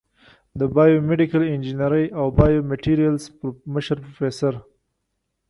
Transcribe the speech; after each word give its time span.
د 0.59 0.61
بایو 0.75 1.05
میډیکل 1.09 1.43
انجینرۍ 1.55 2.05
او 2.19 2.25
بایومیټریلز 2.37 3.23
مشر 3.73 3.97
پروفیسر 4.05 4.53